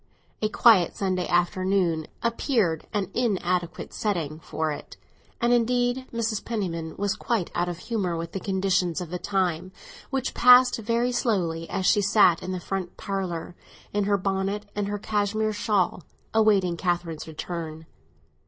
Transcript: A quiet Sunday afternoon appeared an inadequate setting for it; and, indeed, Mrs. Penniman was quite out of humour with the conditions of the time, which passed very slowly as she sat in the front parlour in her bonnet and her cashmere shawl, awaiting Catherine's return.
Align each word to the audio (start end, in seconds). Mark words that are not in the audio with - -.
A 0.41 0.49
quiet 0.49 0.95
Sunday 0.97 1.27
afternoon 1.27 2.07
appeared 2.23 2.87
an 2.91 3.11
inadequate 3.13 3.93
setting 3.93 4.39
for 4.39 4.71
it; 4.71 4.97
and, 5.39 5.53
indeed, 5.53 6.07
Mrs. 6.11 6.43
Penniman 6.43 6.95
was 6.97 7.15
quite 7.15 7.51
out 7.53 7.69
of 7.69 7.77
humour 7.77 8.17
with 8.17 8.31
the 8.31 8.39
conditions 8.39 8.99
of 8.99 9.11
the 9.11 9.19
time, 9.19 9.71
which 10.09 10.33
passed 10.33 10.77
very 10.77 11.11
slowly 11.11 11.69
as 11.69 11.85
she 11.85 12.01
sat 12.01 12.41
in 12.41 12.51
the 12.51 12.59
front 12.59 12.97
parlour 12.97 13.55
in 13.93 14.05
her 14.05 14.17
bonnet 14.17 14.65
and 14.75 14.87
her 14.87 14.97
cashmere 14.97 15.53
shawl, 15.53 16.01
awaiting 16.33 16.77
Catherine's 16.77 17.27
return. 17.27 17.85